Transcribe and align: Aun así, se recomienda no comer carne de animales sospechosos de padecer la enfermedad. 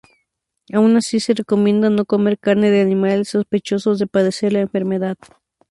Aun 0.73 0.97
así, 0.97 1.19
se 1.19 1.35
recomienda 1.35 1.91
no 1.91 2.05
comer 2.05 2.39
carne 2.39 2.71
de 2.71 2.81
animales 2.81 3.29
sospechosos 3.29 3.99
de 3.99 4.07
padecer 4.07 4.51
la 4.51 4.61
enfermedad. 4.61 5.15